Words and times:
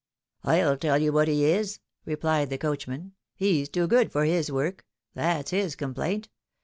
"I'll 0.43 0.77
tell 0.77 0.97
you 0.97 1.13
what 1.13 1.27
he 1.27 1.45
is," 1.45 1.77
replied 2.05 2.49
the 2.49 2.57
coachman:" 2.57 3.13
he's 3.35 3.69
too 3.69 3.85
good 3.85 4.11
for 4.11 4.25
his 4.25 4.51
work. 4.51 4.83
That's 5.13 5.51
his 5.51 5.75
complaint. 5.75 6.27